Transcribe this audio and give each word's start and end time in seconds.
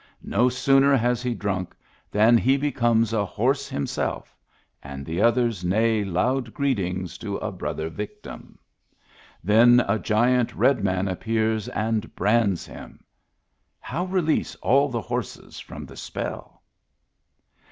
No 0.25 0.49
sooner 0.49 0.97
has 0.97 1.21
he 1.21 1.35
drunk 1.35 1.75
than 2.09 2.35
he 2.35 2.57
becomes 2.57 3.13
a 3.13 3.23
horse 3.23 3.69
himself, 3.69 4.35
and 4.81 5.05
the 5.05 5.21
others 5.21 5.63
neigh 5.63 6.03
loud 6.03 6.55
greetings 6.55 7.19
to 7.19 7.37
a 7.37 7.51
brother 7.51 7.87
victim. 7.87 8.57
Then 9.43 9.85
a 9.87 9.99
giant 9.99 10.55
red 10.55 10.83
man 10.83 11.07
appears 11.07 11.67
and 11.67 12.15
brands 12.15 12.65
him. 12.65 13.03
How 13.79 14.05
release 14.05 14.55
all 14.55 14.89
the 14.89 15.01
horses 15.01 15.59
from 15.59 15.85
the 15.85 15.95
spell 15.97 16.63